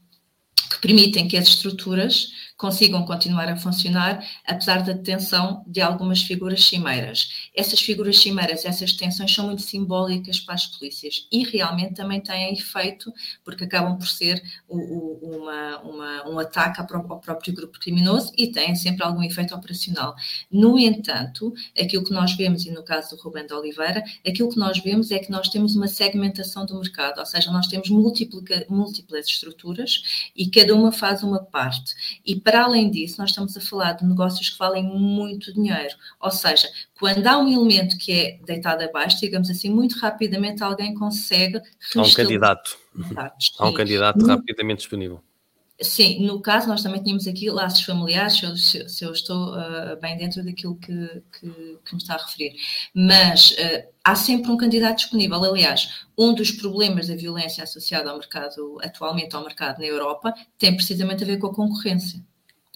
[0.69, 2.33] que permitem que as estruturas
[2.63, 7.51] consigam continuar a funcionar, apesar da detenção de algumas figuras cimeiras.
[7.53, 12.53] Essas figuras cimeiras, essas detenções são muito simbólicas para as polícias e realmente também têm
[12.53, 13.13] efeito,
[13.45, 18.53] porque acabam por ser o, o, uma, uma, um ataque ao próprio grupo criminoso e
[18.53, 20.15] têm sempre algum efeito operacional.
[20.49, 24.59] No entanto, aquilo que nós vemos, e no caso do Rubem de Oliveira, aquilo que
[24.59, 29.27] nós vemos é que nós temos uma segmentação do mercado, ou seja, nós temos múltiplas
[29.27, 32.21] estruturas e cada uma faz uma parte.
[32.25, 35.95] E para para além disso, nós estamos a falar de negócios que valem muito dinheiro.
[36.21, 36.69] Ou seja,
[37.01, 41.63] quando há um elemento que é deitado abaixo, digamos assim, muito rapidamente alguém consegue.
[41.97, 42.79] Há um candidato.
[43.59, 45.23] Há um candidato no, rapidamente disponível.
[45.81, 49.55] Sim, no caso, nós também tínhamos aqui laços familiares, se eu, se, se eu estou
[49.55, 50.93] uh, bem dentro daquilo que,
[51.33, 52.55] que, que, me está a referir.
[52.95, 55.43] Mas uh, há sempre um candidato disponível.
[55.43, 60.77] Aliás, um dos problemas da violência associada ao mercado, atualmente ao mercado na Europa, tem
[60.77, 62.23] precisamente a ver com a concorrência.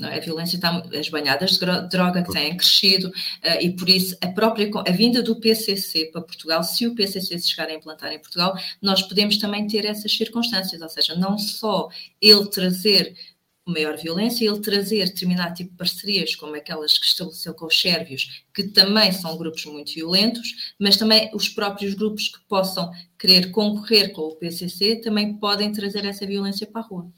[0.00, 0.16] É?
[0.16, 4.70] A violência está, as banhadas de droga têm crescido uh, e por isso a própria
[4.86, 8.54] a vinda do PCC para Portugal, se o PCC se chegar a implantar em Portugal,
[8.82, 11.88] nós podemos também ter essas circunstâncias, ou seja, não só
[12.20, 13.16] ele trazer
[13.66, 18.44] maior violência, ele trazer determinado tipo de parcerias, como aquelas que estabeleceu com os sérvios,
[18.54, 24.12] que também são grupos muito violentos, mas também os próprios grupos que possam querer concorrer
[24.12, 27.10] com o PCC também podem trazer essa violência para a rua.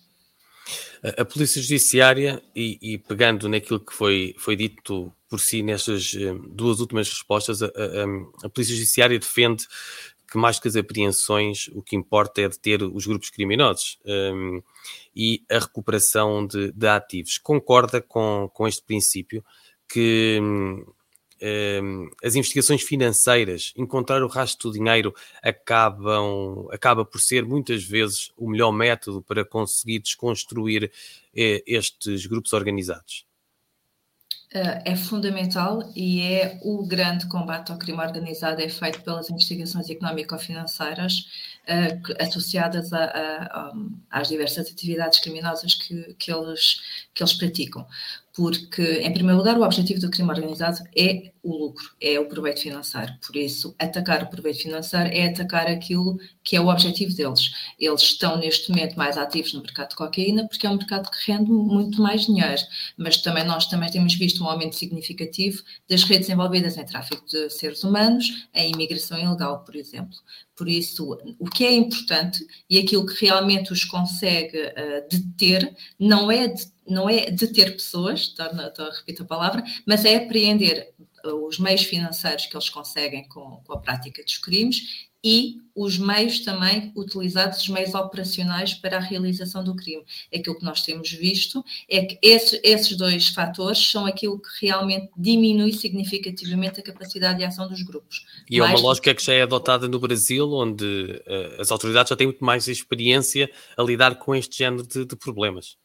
[1.16, 6.34] A, Polícia Judiciária, e, e, pegando naquilo que foi, foi dito por si nestas eh,
[6.48, 9.66] duas últimas respostas, a, a, a Polícia Judiciária defende
[10.30, 14.62] que mais que as apreensões, o que importa é deter os grupos criminosos um,
[15.16, 17.38] e a recuperação de, de, ativos.
[17.38, 19.42] Concorda com, com este princípio
[19.88, 20.97] que hum, Ehm,
[22.24, 28.48] as investigações financeiras, encontrar o rastro do dinheiro acabam, acaba por ser muitas vezes o
[28.48, 30.90] melhor método para conseguir desconstruir
[31.36, 33.28] eh, estes grupos organizados?
[34.50, 39.90] Eh, é fundamental e é o grande combate ao crime organizado é feito pelas investigações
[39.90, 41.26] económico-financeiras
[41.68, 43.72] uh, associadas a, a, a,
[44.10, 46.80] às diversas atividades criminosas que, que, eles,
[47.12, 47.86] que eles praticam
[48.38, 52.60] porque, em primeiro lugar, o objetivo do crime organizado é o lucro, é o proveito
[52.60, 53.12] financeiro.
[53.26, 57.50] Por isso, atacar o proveito financeiro é atacar aquilo que é o objetivo deles.
[57.80, 61.32] Eles estão, neste momento, mais ativos no mercado de cocaína, porque é um mercado que
[61.32, 62.62] rende muito mais dinheiro.
[62.96, 67.50] Mas também nós também temos visto um aumento significativo das redes envolvidas em tráfico de
[67.50, 70.16] seres humanos, em imigração ilegal, por exemplo.
[70.54, 76.30] Por isso, o que é importante e aquilo que realmente os consegue uh, deter não
[76.30, 81.58] é deter não é deter pessoas, estou a repetir a palavra, mas é apreender os
[81.58, 86.92] meios financeiros que eles conseguem com, com, a prática dos crimes e os meios também
[86.94, 90.04] utilizados, os meios operacionais para a realização do crime.
[90.32, 95.10] Aquilo que nós temos visto é que esse, esses dois fatores são aquilo que realmente
[95.16, 98.24] diminui significativamente a capacidade de ação dos grupos.
[98.48, 102.16] E é uma lógica que já é adotada no Brasil, onde uh, as autoridades já
[102.16, 105.76] têm muito mais experiência a lidar com este género de, de problemas.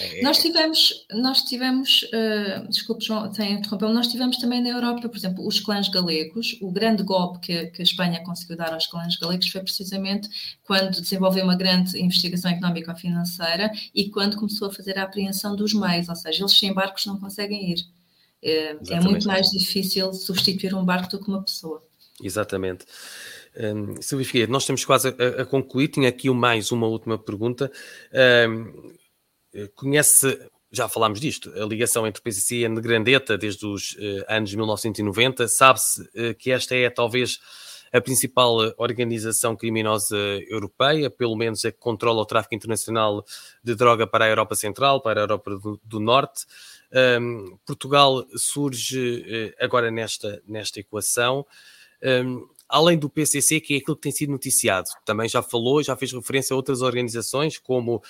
[0.00, 0.22] É...
[0.22, 5.16] Nós tivemos, nós tivemos, uh, desculpe João, tenho interrompeu, nós tivemos também na Europa, por
[5.16, 9.16] exemplo, os clãs galegos, o grande golpe que, que, a Espanha conseguiu dar aos clãs
[9.16, 10.28] galegos foi precisamente
[10.64, 15.74] quando desenvolveu uma grande investigação económica financeira e quando começou a fazer a apreensão dos
[15.74, 17.80] meios, ou seja, eles sem barcos não conseguem ir.
[18.42, 21.82] Uh, é muito mais difícil substituir um barco do que uma pessoa.
[22.22, 22.86] Exatamente.
[23.56, 25.88] Um, Silvia Figueiredo, nós estamos quase a, a, concluir.
[25.88, 27.70] Tinha aqui mais uma última pergunta.
[28.48, 28.92] Um,
[29.74, 30.38] conhece,
[30.70, 35.48] já falámos disto, a ligação entre PCC e a Negrandeta desde os uh, anos 1990.
[35.48, 37.38] Sabe-se uh, que esta é talvez
[37.92, 40.16] a principal organização criminosa
[40.48, 43.22] europeia, pelo menos a que controla o tráfico internacional
[43.62, 46.46] de droga para a Europa Central, para a Europa do, do Norte.
[47.20, 51.46] Um, Portugal surge agora nesta, nesta equação.
[52.02, 54.88] Um, além do PCC, que é aquilo que tem sido noticiado.
[55.04, 58.02] Também já falou, já fez referência a outras organizações, como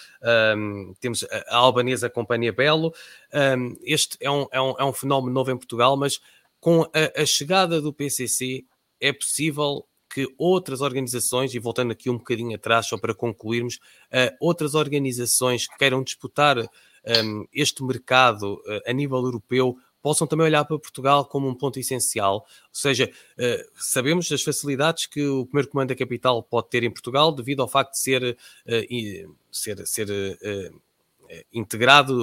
[0.56, 2.94] um, temos a albanesa Companhia Belo.
[3.34, 6.20] Um, este é um, é, um, é um fenómeno novo em Portugal, mas
[6.60, 8.64] com a, a chegada do PCC
[9.00, 13.76] é possível que outras organizações, e voltando aqui um bocadinho atrás, só para concluirmos,
[14.12, 20.46] uh, outras organizações que queiram disputar um, este mercado uh, a nível europeu possam também
[20.46, 22.34] olhar para Portugal como um ponto essencial.
[22.34, 26.90] Ou seja, uh, sabemos das facilidades que o primeiro comando da capital pode ter em
[26.90, 28.36] Portugal devido ao facto de ser,
[28.66, 30.80] uh, ser, ser uh,
[31.50, 32.14] integrado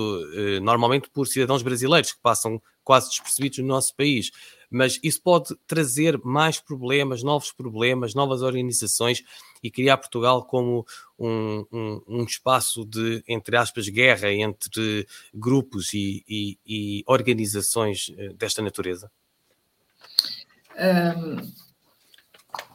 [0.62, 4.30] normalmente por cidadãos brasileiros que passam quase despercebidos no nosso país
[4.70, 9.24] mas isso pode trazer mais problemas, novos problemas, novas organizações
[9.64, 10.86] e criar Portugal como
[11.18, 18.34] um, um, um espaço de, entre aspas, guerra entre grupos e, e, e organizações eh,
[18.34, 19.12] desta natureza?
[20.78, 21.70] Um...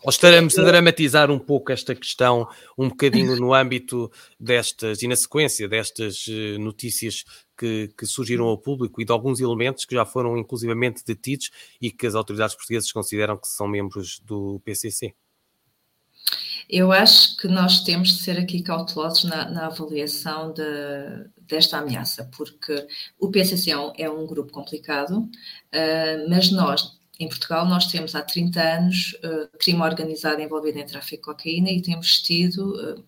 [0.05, 5.17] Ou estaremos a dramatizar um pouco esta questão, um bocadinho no âmbito destas, e na
[5.17, 7.25] sequência destas eh, notícias
[7.57, 11.91] que, que, surgiram ao público e de alguns elementos que já foram inclusivamente detidos e
[11.91, 15.15] que as autoridades portuguesas consideram que são membros do PCC?
[16.69, 20.63] Eu acho que nós temos de ser aqui cautelosos na, na avaliação de,
[21.43, 22.87] desta ameaça, porque
[23.19, 28.15] o PCC é um, é um grupo complicado, uh, mas nós, em Portugal, nós temos
[28.15, 33.05] há 30 anos uh, crime organizado envolvido em tráfico de cocaína e temos tido uh,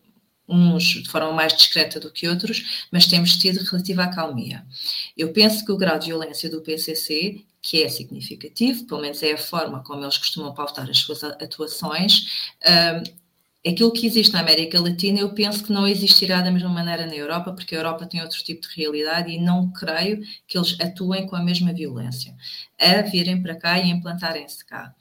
[0.49, 4.65] uns de forma mais discreta do que outros, mas temos tido relativa acalmia.
[5.17, 9.33] Eu penso que o grau de violência do PCC, que é significativo, pelo menos é
[9.33, 13.27] a forma como eles costumam pautar as suas atuações, um,
[13.69, 17.15] aquilo que existe na América Latina, eu penso que não existirá da mesma maneira na
[17.15, 21.27] Europa, porque a Europa tem outro tipo de realidade e não creio que eles atuem
[21.27, 22.35] com a mesma violência
[22.79, 24.95] a virem para cá e implantarem-se cá.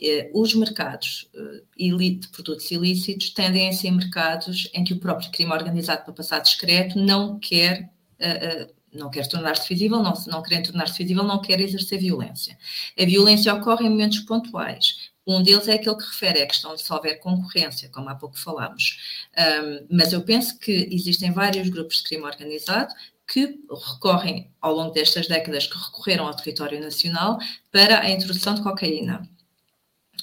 [0.00, 5.30] Eh, os mercados eh, de produtos ilícitos tendem a ser mercados em que o próprio
[5.30, 10.66] crime organizado para passar discreto não quer eh, não quer tornar-se visível, não, não querendo
[10.66, 12.56] tornar-se visível, não quer exercer violência.
[12.96, 15.10] A violência ocorre em momentos pontuais.
[15.26, 18.38] Um deles é aquele que refere à questão de se houver concorrência, como há pouco
[18.38, 19.26] falámos.
[19.90, 22.94] Mas eu penso que existem vários grupos de crime organizado
[23.26, 27.38] que recorrem, ao longo destas décadas, que recorreram ao território nacional
[27.72, 29.28] para a introdução de cocaína.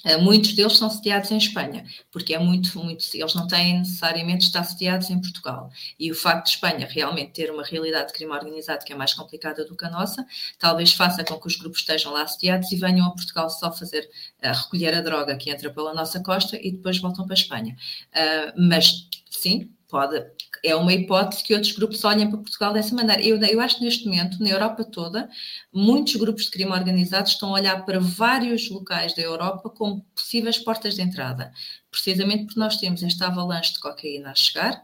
[0.04, 4.46] Eh, muitos deles são sediados em Espanha, porque é muito, muito, eles não têm necessariamente
[4.46, 5.70] estar sediados em Portugal.
[6.00, 9.14] E o facto de Espanha realmente ter uma realidade de crime organizado que é mais
[9.14, 10.26] complicada do que a nossa,
[10.60, 14.10] talvez faça com que os grupos estejam lá sediados e venham a Portugal só fazer,
[14.44, 17.76] uh, recolher a droga que entra pela nossa costa e depois voltam para a Espanha.
[18.14, 20.26] Uh, mas, sim, pode,
[20.64, 23.22] é uma hipótese que outros grupos olhem para Portugal dessa maneira.
[23.22, 25.30] Eu, eu acho que neste momento, na Europa toda,
[25.74, 30.58] muitos grupos de crime organizado estão a olhar para vários locais da Europa como possíveis
[30.58, 31.52] portas de entrada
[31.92, 34.82] precisamente porque nós temos esta avalanche de cocaína a chegar,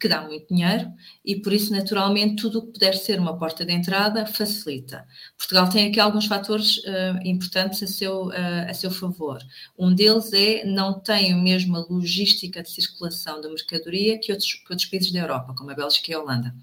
[0.00, 0.90] que dá muito dinheiro,
[1.24, 5.06] e por isso, naturalmente, tudo o que puder ser uma porta de entrada facilita.
[5.36, 8.32] Portugal tem aqui alguns fatores uh, importantes a seu, uh,
[8.68, 9.40] a seu favor.
[9.78, 14.72] Um deles é não tem a mesma logística de circulação da mercadoria que outros, que
[14.72, 16.54] outros países da Europa, como a Bélgica e a Holanda.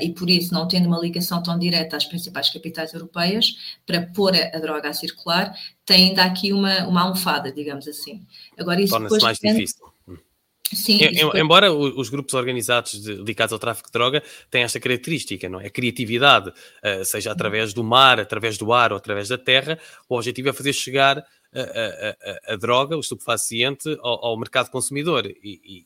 [0.00, 4.32] E por isso, não tendo uma ligação tão direta às principais capitais europeias, para pôr
[4.32, 8.24] a, a droga a circular, tem ainda aqui uma, uma almofada, digamos assim.
[8.56, 9.64] Agora, isso Torna-se mais depende...
[9.64, 9.91] difícil.
[10.74, 11.34] Sim, depois...
[11.34, 15.66] Embora os grupos organizados dedicados ao tráfico de droga tenham esta característica, não é?
[15.66, 20.16] A criatividade, uh, seja através do mar, através do ar ou através da terra, o
[20.16, 25.26] objetivo é fazer chegar a, a, a, a droga, o estupefaciente, ao, ao mercado consumidor.
[25.26, 25.36] E,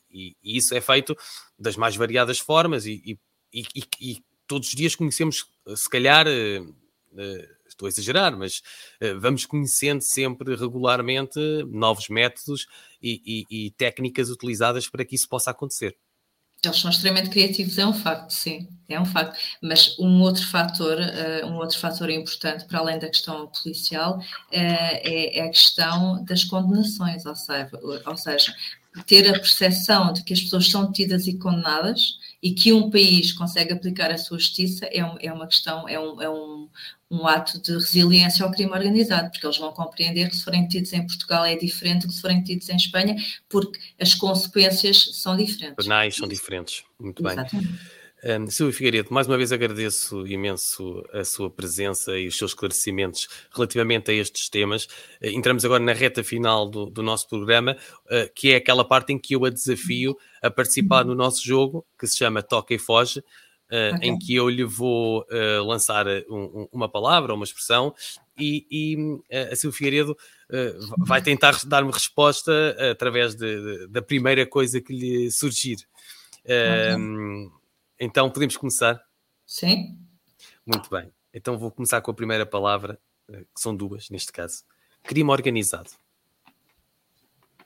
[0.09, 1.15] e, e, isso é feito
[1.59, 3.17] das mais variadas formas e,
[3.53, 5.45] e todos os dias conhecemos,
[5.75, 8.61] se calhar, uh, uh, estou a exagerar, mas
[9.01, 12.65] uh, vamos conhecendo sempre regularmente novos métodos
[13.01, 15.95] e, e, e, técnicas utilizadas para que isso possa acontecer.
[16.63, 19.39] Eles são extremamente criativos, é um facto, sim, é um facto.
[19.61, 24.23] Mas um outro fator, uh, um outro fator importante para além da questão policial uh,
[24.51, 27.69] é, é, a questão das condenações, ou seja,
[28.05, 28.55] ou seja,
[29.05, 33.33] ter a percepção de que as pessoas são tidas e condenadas e que um país
[33.33, 36.69] consegue aplicar a sua justiça é, um, é uma questão, é, um, é um,
[37.09, 40.93] um, ato de resiliência ao crime organizado, porque eles vão compreender que se forem tidos
[40.93, 43.15] em Portugal é diferente do que se forem tidos em Espanha,
[43.49, 45.83] porque as consequências são diferentes.
[45.83, 46.83] Penais são diferentes.
[46.99, 47.67] Muito Exatamente.
[47.67, 47.79] bem.
[48.27, 53.25] Um, Silvio Figueiredo, mais uma vez agradeço imenso a sua presença e os seus esclarecimentos
[53.55, 54.83] relativamente a estes temas.
[55.21, 59.13] Uh, entramos agora na reta final do, do nosso programa, uh, que é aquela parte
[59.13, 62.77] em que eu a desafio a participar no nosso jogo, que se chama Toca e
[62.77, 64.09] Foge, uh, okay.
[64.09, 65.25] em que eu lhe vou
[65.65, 67.95] lançar um, uma palavra, uma expressão,
[68.37, 68.97] e, e
[69.51, 70.17] a Silvio Figueiredo
[70.97, 75.77] vai tentar dar-me resposta através de, de, da primeira coisa que lhe surgir.
[76.43, 77.57] Okay.
[77.99, 79.01] Então podemos começar?
[79.45, 79.97] Sim.
[80.65, 81.11] Muito bem.
[81.33, 84.63] Então vou começar com a primeira palavra, eh, que são duas neste caso.
[85.03, 85.89] Crime organizado.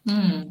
[0.07, 0.49] Hum,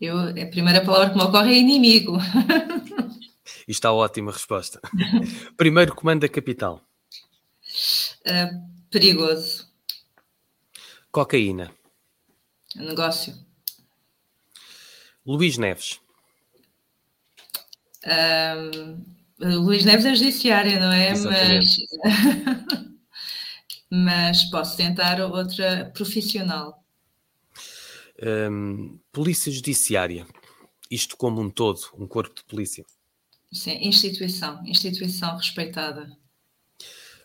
[0.00, 2.18] eu, a primeira palavra que me ocorre é inimigo.
[3.66, 4.80] E está ótima resposta.
[5.56, 6.84] Primeiro comando da capital.
[8.26, 9.68] Uh, perigoso.
[11.10, 11.72] Cocaína.
[12.74, 13.34] Negócio.
[15.24, 16.00] Luís Neves.
[18.04, 19.04] Um,
[19.42, 21.14] Luís Neves é judiciária, não é?
[21.18, 21.76] Mas,
[23.90, 26.84] mas posso tentar outra profissional.
[28.22, 30.26] Um, polícia Judiciária.
[30.88, 32.84] Isto como um todo, um corpo de polícia.
[33.52, 34.64] Sim, instituição.
[34.64, 36.16] Instituição respeitada.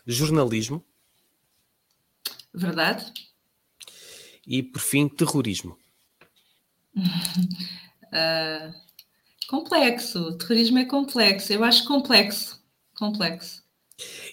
[0.04, 0.84] Jornalismo.
[2.52, 3.12] Verdade.
[4.46, 5.78] E, por fim, terrorismo.
[6.96, 8.74] uh,
[9.48, 12.62] Complexo, o terrorismo é complexo, eu acho complexo,
[12.94, 13.62] complexo.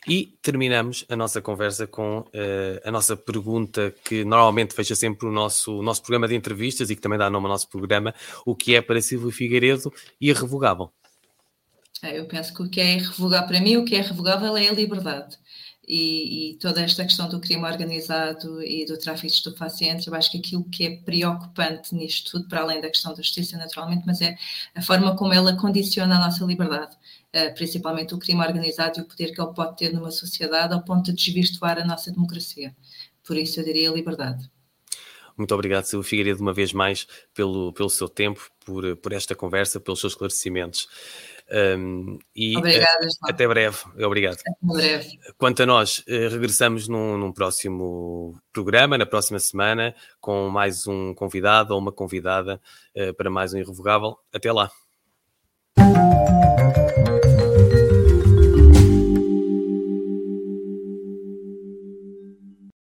[0.05, 5.31] E terminamos a nossa conversa com uh, a nossa pergunta que normalmente fecha sempre o
[5.31, 8.13] nosso, o nosso programa de entrevistas e que também dá nome ao nosso programa,
[8.45, 10.91] o que é para Silvio Figueiredo irrevogável?
[12.03, 14.67] É, eu penso que o que é irrevogável, para mim, o que é irrevogável é
[14.67, 15.37] a liberdade
[15.87, 20.31] e, e, toda esta questão do crime organizado e do tráfico de estupefacientes, eu acho
[20.31, 24.21] que aquilo que é preocupante nisto tudo, para além da questão da justiça, naturalmente, mas
[24.21, 24.35] é
[24.73, 29.05] a forma como ela condiciona a nossa liberdade, uh, principalmente o crime organizado e o
[29.05, 32.75] poder que ele pode ter numa sociedade ao ponto de desvirtuar a nossa democracia.
[33.23, 34.49] Por isso, eu diria liberdade.
[35.37, 39.79] Muito obrigado, Silvio Figueiredo, uma vez mais, pelo, pelo seu tempo, por, por esta conversa,
[39.79, 40.87] pelos seus esclarecimentos.
[41.51, 43.77] Um, e Obrigada, a, até breve.
[44.03, 44.39] Obrigado.
[44.39, 45.19] Até breve.
[45.37, 51.13] Quanto a nós, eh, regressamos num, num, próximo programa, na próxima semana, com mais um
[51.13, 52.59] convidado ou uma convidada
[52.95, 54.17] uh, para mais um Irrevogável.
[54.33, 54.71] Até lá.